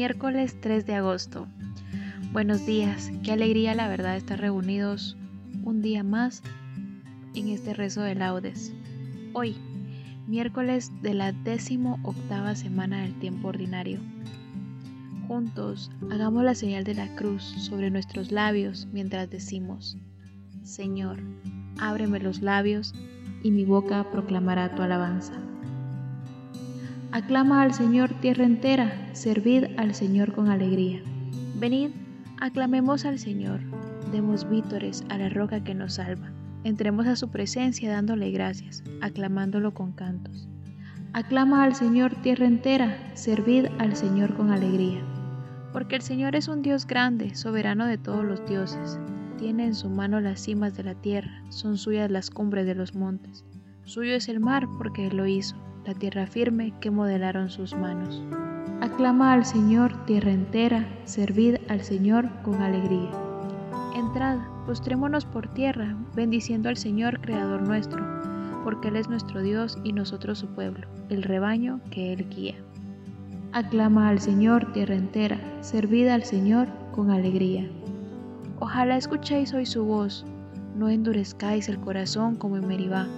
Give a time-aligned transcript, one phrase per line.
[0.00, 1.46] Miércoles 3 de agosto.
[2.32, 5.18] Buenos días, qué alegría la verdad estar reunidos
[5.62, 6.42] un día más
[7.34, 8.72] en este rezo de laudes.
[9.34, 9.56] Hoy,
[10.26, 14.00] miércoles de la décimo octava semana del tiempo ordinario.
[15.28, 19.98] Juntos, hagamos la señal de la cruz sobre nuestros labios mientras decimos,
[20.62, 21.18] Señor,
[21.78, 22.94] ábreme los labios
[23.42, 25.49] y mi boca proclamará tu alabanza.
[27.12, 31.02] Aclama al Señor tierra entera, servid al Señor con alegría.
[31.56, 31.90] Venid,
[32.38, 33.58] aclamemos al Señor,
[34.12, 36.30] demos vítores a la roca que nos salva.
[36.62, 40.48] Entremos a su presencia dándole gracias, aclamándolo con cantos.
[41.12, 45.02] Aclama al Señor tierra entera, servid al Señor con alegría.
[45.72, 49.00] Porque el Señor es un Dios grande, soberano de todos los dioses.
[49.36, 52.94] Tiene en su mano las cimas de la tierra, son suyas las cumbres de los
[52.94, 53.44] montes.
[53.82, 55.56] Suyo es el mar porque Él lo hizo
[55.90, 58.22] la tierra firme que modelaron sus manos.
[58.80, 63.10] Aclama al Señor tierra entera, servid al Señor con alegría.
[63.96, 68.06] Entrad, postrémonos por tierra, bendiciendo al Señor Creador nuestro,
[68.62, 72.54] porque Él es nuestro Dios y nosotros su pueblo, el rebaño que Él guía.
[73.50, 77.68] Aclama al Señor tierra entera, servid al Señor con alegría.
[78.60, 80.24] Ojalá escuchéis hoy su voz,
[80.76, 83.08] no endurezcáis el corazón como en Meribá,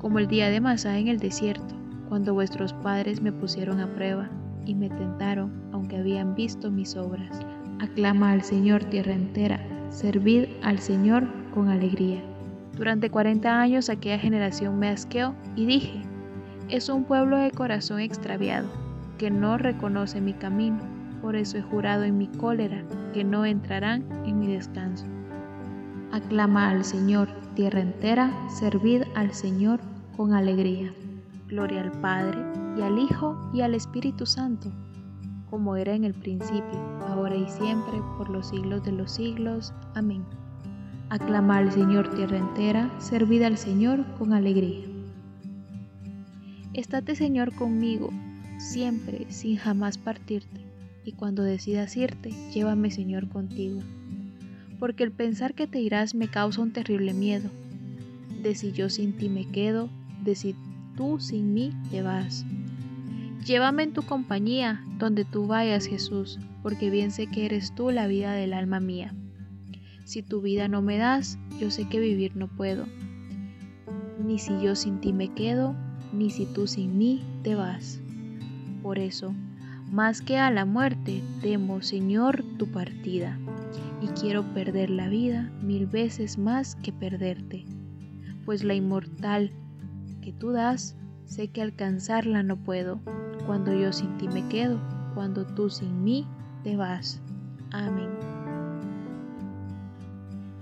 [0.00, 1.77] como el día de Masá en el desierto
[2.08, 4.28] cuando vuestros padres me pusieron a prueba
[4.64, 7.40] y me tentaron, aunque habían visto mis obras.
[7.80, 9.60] Aclama al Señor tierra entera,
[9.90, 12.22] servid al Señor con alegría.
[12.76, 16.02] Durante cuarenta años aquella generación me asqueó y dije,
[16.68, 18.68] es un pueblo de corazón extraviado,
[19.16, 20.78] que no reconoce mi camino,
[21.22, 22.82] por eso he jurado en mi cólera
[23.12, 25.06] que no entrarán en mi descanso.
[26.12, 29.80] Aclama al Señor tierra entera, servid al Señor
[30.16, 30.92] con alegría.
[31.48, 32.38] Gloria al Padre,
[32.76, 34.70] y al Hijo, y al Espíritu Santo,
[35.48, 36.78] como era en el principio,
[37.08, 39.72] ahora y siempre, por los siglos de los siglos.
[39.94, 40.24] Amén.
[41.08, 44.84] Aclama al Señor tierra entera, servid al Señor con alegría.
[46.74, 48.10] Estate Señor conmigo,
[48.58, 50.60] siempre, sin jamás partirte,
[51.06, 53.80] y cuando decidas irte, llévame Señor contigo.
[54.78, 57.48] Porque el pensar que te irás me causa un terrible miedo,
[58.42, 59.88] de si yo sin ti me quedo,
[60.22, 60.34] de
[60.98, 62.44] tú sin mí te vas.
[63.46, 68.08] Llévame en tu compañía, donde tú vayas, Jesús, porque bien sé que eres tú la
[68.08, 69.14] vida del alma mía.
[70.04, 72.84] Si tu vida no me das, yo sé que vivir no puedo.
[74.26, 75.76] Ni si yo sin ti me quedo,
[76.12, 78.00] ni si tú sin mí te vas.
[78.82, 79.32] Por eso,
[79.92, 83.38] más que a la muerte, temo, Señor, tu partida,
[84.02, 87.64] y quiero perder la vida mil veces más que perderte,
[88.44, 89.52] pues la inmortal
[90.32, 93.00] tú das, sé que alcanzarla no puedo,
[93.46, 94.78] cuando yo sin ti me quedo,
[95.14, 96.26] cuando tú sin mí
[96.64, 97.20] te vas.
[97.70, 98.08] Amén.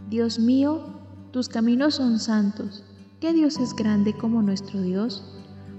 [0.09, 0.81] Dios mío,
[1.33, 2.85] tus caminos son santos.
[3.21, 5.25] ¿Qué Dios es grande como nuestro Dios?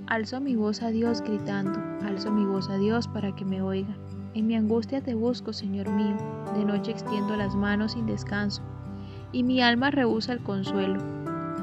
[0.07, 3.95] Alzo mi voz a Dios gritando, alzo mi voz a Dios para que me oiga.
[4.33, 6.15] En mi angustia te busco, Señor mío,
[6.55, 8.61] de noche extiendo las manos sin descanso,
[9.31, 11.16] y mi alma rehúsa el consuelo.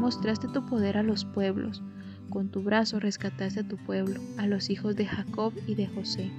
[0.00, 1.82] mostraste tu poder a los pueblos.
[2.30, 6.30] Con tu brazo rescataste a tu pueblo, a los hijos de Jacob y de José.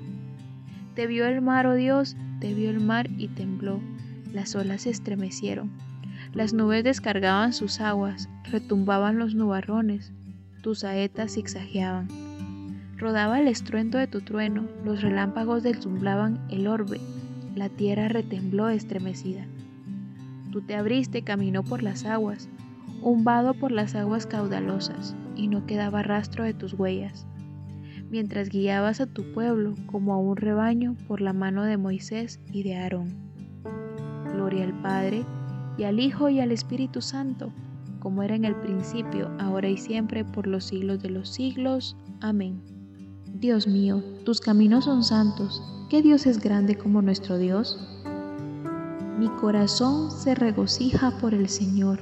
[0.96, 3.80] Te vio el mar, oh Dios, te vio el mar y tembló.
[4.34, 5.70] Las olas se estremecieron.
[6.34, 10.12] Las nubes descargaban sus aguas, retumbaban los nubarrones,
[10.62, 12.08] tus saetas zigzagueaban.
[12.98, 17.02] Rodaba el estruendo de tu trueno, los relámpagos deslumbraban el orbe,
[17.56, 19.46] la tierra retembló estremecida.
[20.52, 22.48] Tú te abriste camino por las aguas,
[23.02, 27.26] un vado por las aguas caudalosas, y no quedaba rastro de tus huellas
[28.12, 32.64] mientras guiabas a tu pueblo como a un rebaño por la mano de Moisés y
[32.64, 33.08] de Aarón.
[34.34, 35.26] Gloria al Padre,
[35.78, 37.54] y al Hijo y al Espíritu Santo,
[38.00, 41.96] como era en el principio, ahora y siempre, por los siglos de los siglos.
[42.20, 42.62] Amén.
[43.34, 45.64] Dios mío, tus caminos son santos.
[45.90, 47.80] ¿Qué Dios es grande como nuestro Dios?
[49.18, 52.02] Mi corazón se regocija por el Señor,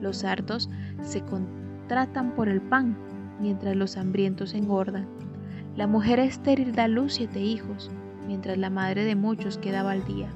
[0.00, 0.68] Los hartos
[1.02, 2.96] se contratan por el pan,
[3.40, 5.06] mientras los hambrientos engordan.
[5.76, 7.90] La mujer estéril da luz siete hijos,
[8.26, 10.28] mientras la madre de muchos quedaba al día.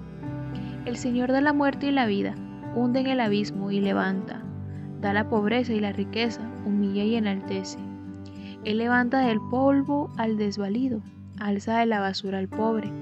[0.85, 2.35] El Señor da la muerte y la vida,
[2.75, 4.43] hunde en el abismo y levanta,
[5.01, 7.79] da la pobreza y la riqueza, humilla y enaltece.
[8.65, 11.01] Él levanta del polvo al desvalido,
[11.39, 12.93] alza de la basura al pobre,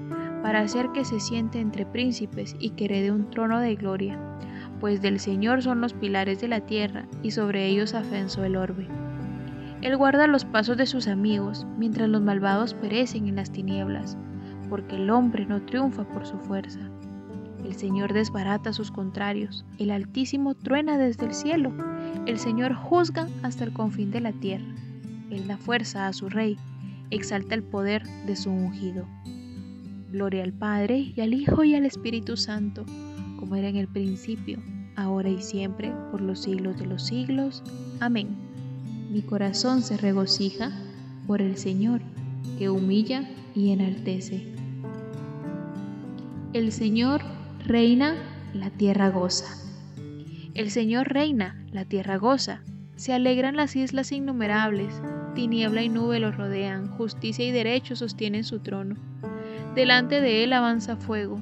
[0.43, 4.19] para hacer que se siente entre príncipes y que herede un trono de gloria,
[4.79, 8.87] pues del Señor son los pilares de la tierra y sobre ellos afenso el orbe.
[9.81, 14.17] Él guarda los pasos de sus amigos, mientras los malvados perecen en las tinieblas,
[14.69, 16.79] porque el hombre no triunfa por su fuerza.
[17.63, 21.73] El Señor desbarata a sus contrarios, el Altísimo truena desde el cielo,
[22.25, 24.73] el Señor juzga hasta el confín de la tierra.
[25.29, 26.57] Él da fuerza a su rey,
[27.11, 29.05] exalta el poder de su ungido.
[30.11, 32.85] Gloria al Padre y al Hijo y al Espíritu Santo,
[33.37, 34.59] como era en el principio,
[34.95, 37.63] ahora y siempre, por los siglos de los siglos.
[37.99, 38.47] Amén
[39.09, 40.71] mi corazón se regocija
[41.25, 42.01] por el Señor,
[42.57, 43.23] que humilla
[43.55, 44.45] y enaltece.
[46.53, 47.21] El Señor
[47.65, 48.15] reina,
[48.53, 49.45] la tierra goza.
[50.53, 52.61] El Señor reina, la tierra goza.
[52.95, 55.01] Se alegran las islas innumerables,
[55.35, 58.95] tiniebla y nube lo rodean, justicia y derecho sostienen su trono.
[59.75, 61.41] Delante de él avanza fuego,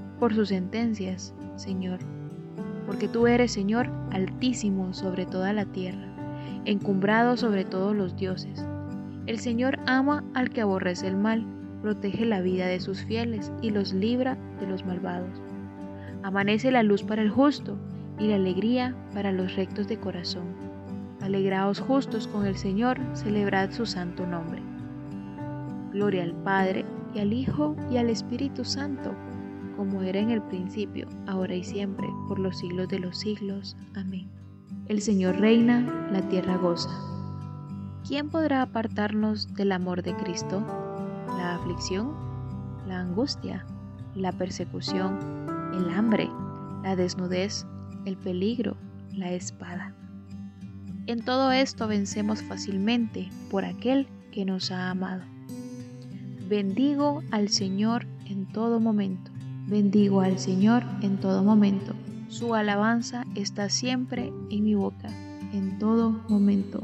[0.21, 1.99] por sus sentencias, Señor,
[2.85, 6.11] porque tú eres, Señor, altísimo sobre toda la tierra
[6.65, 8.65] encumbrado sobre todos los dioses.
[9.25, 11.45] El Señor ama al que aborrece el mal,
[11.81, 15.41] protege la vida de sus fieles y los libra de los malvados.
[16.23, 17.77] Amanece la luz para el justo
[18.19, 20.43] y la alegría para los rectos de corazón.
[21.21, 24.61] Alegraos justos con el Señor, celebrad su santo nombre.
[25.91, 29.13] Gloria al Padre, y al Hijo, y al Espíritu Santo,
[29.81, 33.75] como era en el principio, ahora y siempre, por los siglos de los siglos.
[33.95, 34.29] Amén.
[34.87, 36.91] El Señor reina, la tierra goza.
[38.07, 40.63] ¿Quién podrá apartarnos del amor de Cristo?
[41.29, 42.13] ¿La aflicción?
[42.87, 43.65] ¿La angustia?
[44.13, 45.17] ¿La persecución?
[45.73, 46.29] ¿El hambre?
[46.83, 47.65] ¿La desnudez?
[48.05, 48.77] el peligro,
[49.13, 49.95] la espada.
[51.07, 55.23] En todo esto vencemos fácilmente por aquel que nos ha amado.
[56.47, 59.30] Bendigo al Señor en todo momento.
[59.71, 61.93] Bendigo al Señor en todo momento.
[62.27, 65.07] Su alabanza está siempre en mi boca,
[65.53, 66.83] en todo momento.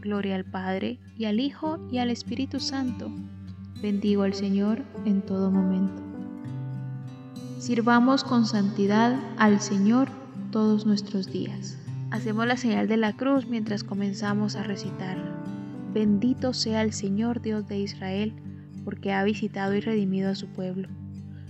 [0.00, 3.10] Gloria al Padre, y al Hijo, y al Espíritu Santo.
[3.82, 6.00] Bendigo al Señor en todo momento.
[7.58, 10.06] Sirvamos con santidad al Señor
[10.52, 11.76] todos nuestros días.
[12.12, 15.18] Hacemos la señal de la cruz mientras comenzamos a recitar.
[15.92, 18.32] Bendito sea el Señor Dios de Israel,
[18.84, 20.86] porque ha visitado y redimido a su pueblo,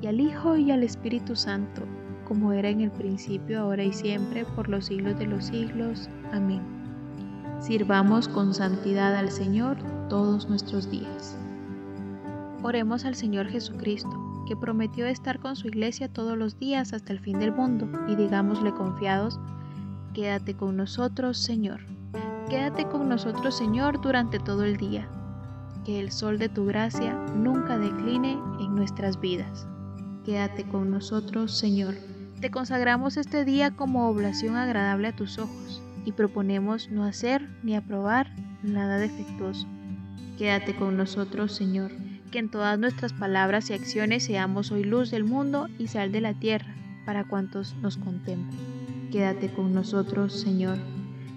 [0.00, 1.82] y al Hijo y al Espíritu Santo,
[2.26, 6.08] como era en el principio, ahora y siempre, por los siglos de los siglos.
[6.32, 6.62] Amén.
[7.60, 9.76] Sirvamos con santidad al Señor
[10.08, 11.36] todos nuestros días.
[12.62, 17.20] Oremos al Señor Jesucristo que prometió estar con su iglesia todos los días hasta el
[17.20, 19.38] fin del mundo, y digámosle confiados,
[20.14, 21.80] quédate con nosotros, Señor.
[22.48, 25.06] Quédate con nosotros, Señor, durante todo el día.
[25.84, 29.68] Que el sol de tu gracia nunca decline en nuestras vidas.
[30.28, 31.94] Quédate con nosotros, Señor.
[32.42, 37.74] Te consagramos este día como oblación agradable a tus ojos y proponemos no hacer ni
[37.74, 38.30] aprobar
[38.62, 39.66] nada defectuoso.
[40.36, 41.92] Quédate con nosotros, Señor
[42.30, 46.20] que en todas nuestras palabras y acciones seamos hoy luz del mundo y sal de
[46.20, 46.74] la tierra
[47.06, 49.08] para cuantos nos contemplen.
[49.10, 50.76] Quédate con nosotros, Señor.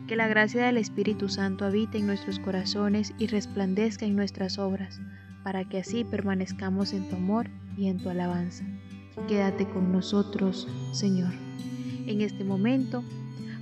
[0.07, 4.99] Que la gracia del Espíritu Santo habite en nuestros corazones y resplandezca en nuestras obras,
[5.43, 8.65] para que así permanezcamos en tu amor y en tu alabanza.
[9.27, 11.33] Quédate con nosotros, Señor.
[12.07, 13.03] En este momento,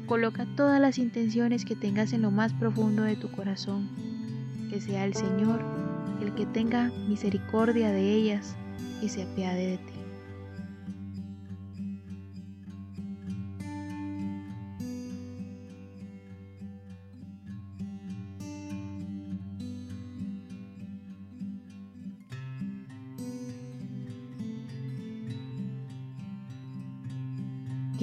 [0.05, 3.89] coloca todas las intenciones que tengas en lo más profundo de tu corazón.
[4.69, 5.59] Que sea el Señor
[6.21, 8.55] el que tenga misericordia de ellas
[9.01, 9.98] y se apiade de ti.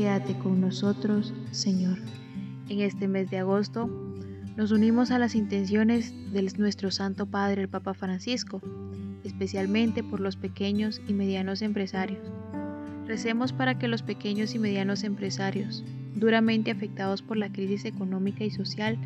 [0.07, 1.99] Quédate con nosotros, Señor.
[2.69, 3.91] En este mes de agosto
[4.57, 8.63] nos unimos a las intenciones de nuestro Santo Padre el Papa Francisco,
[9.25, 12.21] especialmente por los pequeños y medianos empresarios.
[13.09, 15.83] Recemos para que los pequeños y medianos empresarios,
[16.15, 18.97] duramente afectados por la crisis económica y social,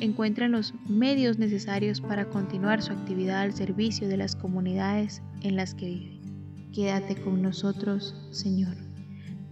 [0.00, 5.74] encuentren los medios necesarios para continuar su actividad al servicio de las comunidades en las
[5.74, 6.70] que viven.
[6.72, 8.85] Quédate con nosotros, Señor.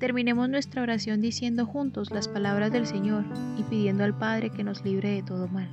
[0.05, 3.25] Terminemos nuestra oración diciendo juntos las palabras del Señor
[3.59, 5.67] y pidiendo al Padre que nos libre de todo mal.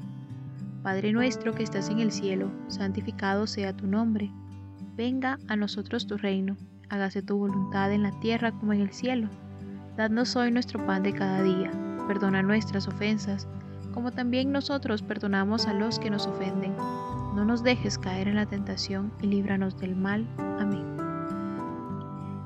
[0.83, 4.31] Padre nuestro que estás en el cielo, santificado sea tu nombre.
[4.95, 6.55] Venga a nosotros tu reino,
[6.87, 9.27] hágase tu voluntad en la tierra como en el cielo.
[9.97, 11.69] Danos hoy nuestro pan de cada día,
[12.07, 13.49] perdona nuestras ofensas,
[13.93, 16.73] como también nosotros perdonamos a los que nos ofenden.
[17.35, 20.25] No nos dejes caer en la tentación y líbranos del mal.
[20.57, 20.90] Amén.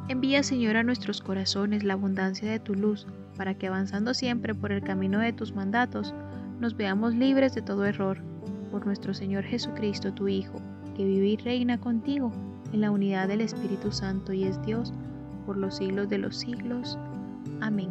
[0.08, 3.08] Envía, Señor, a nuestros corazones la abundancia de tu luz,
[3.38, 6.14] para que avanzando siempre por el camino de tus mandatos,
[6.60, 8.20] nos veamos libres de todo error.
[8.70, 10.62] Por nuestro Señor Jesucristo, tu Hijo,
[10.96, 12.32] que vive y reina contigo
[12.72, 14.94] en la unidad del Espíritu Santo y es Dios
[15.46, 17.00] por los siglos de los siglos.
[17.62, 17.90] Amén.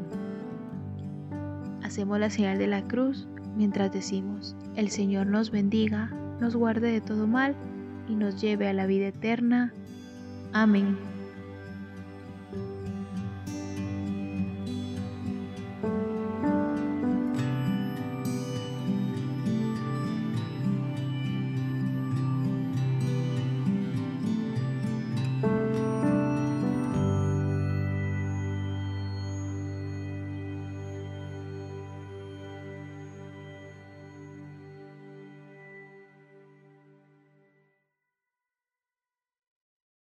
[1.83, 7.01] Hacemos la señal de la cruz mientras decimos, el Señor nos bendiga, nos guarde de
[7.01, 7.55] todo mal
[8.09, 9.73] y nos lleve a la vida eterna.
[10.53, 11.14] Amén.